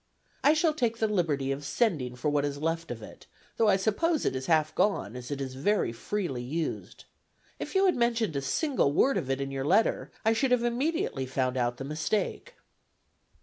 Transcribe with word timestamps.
I 0.43 0.55
shall 0.55 0.73
take 0.73 0.97
the 0.97 1.07
liberty 1.07 1.51
of 1.51 1.63
sending 1.63 2.15
for 2.15 2.27
what 2.29 2.43
is 2.43 2.57
left 2.57 2.89
of 2.89 3.03
it, 3.03 3.27
though 3.57 3.67
I 3.69 3.75
suppose 3.75 4.25
it 4.25 4.35
is 4.35 4.47
half 4.47 4.73
gone, 4.73 5.15
as 5.15 5.29
it 5.29 5.39
was 5.39 5.53
very 5.53 5.93
freely 5.93 6.41
used. 6.41 7.05
If 7.59 7.75
you 7.75 7.85
had 7.85 7.95
mentioned 7.95 8.35
a 8.35 8.41
single 8.41 8.93
word 8.93 9.15
of 9.15 9.29
it 9.29 9.39
in 9.39 9.51
your 9.51 9.63
letter, 9.63 10.11
I 10.25 10.33
should 10.33 10.49
have 10.49 10.63
immediately 10.63 11.27
found 11.27 11.55
out 11.55 11.77
the 11.77 11.83
mistake." 11.83 12.55